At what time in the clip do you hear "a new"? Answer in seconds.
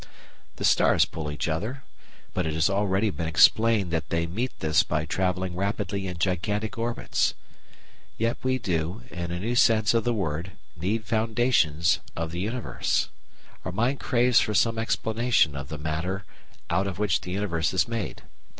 9.29-9.53